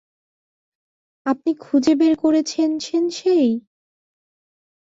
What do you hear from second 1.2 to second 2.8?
আপনি খুঁজে বের করেছেন,